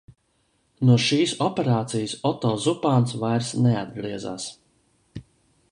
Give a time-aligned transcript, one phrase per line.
[0.89, 4.49] No šīs operācijas Otto Zupāns vairs neatgriezās.